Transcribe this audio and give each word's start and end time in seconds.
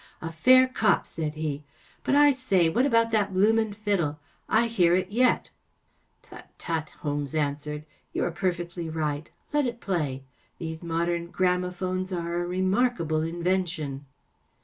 “A 0.19 0.31
fair 0.31 0.67
cop 0.67 1.01
f 1.01 1.03
‚ÄĚ 1.03 1.05
said 1.05 1.33
he. 1.35 1.63
But, 2.03 2.15
I 2.15 2.31
say, 2.31 2.69
what 2.69 2.87
about 2.87 3.11
that 3.11 3.31
bloomin’ 3.31 3.71
fiddle! 3.73 4.19
I 4.49 4.65
hear 4.65 4.95
it 4.95 5.11
yet.‚ÄĚ" 5.11 5.51
Tut, 6.27 6.47
tut! 6.57 6.87
‚ÄĚ 6.87 7.01
Holmes 7.01 7.35
answered." 7.35 7.85
You 8.11 8.23
are 8.23 8.31
perfectly 8.31 8.89
right. 8.89 9.29
Let 9.53 9.67
it 9.67 9.79
play 9.79 10.23
f 10.23 10.23
These 10.57 10.81
modem 10.81 11.27
gramophones 11.29 12.11
are 12.11 12.41
a 12.41 12.47
remarkable 12.47 13.21
invention. 13.21 14.07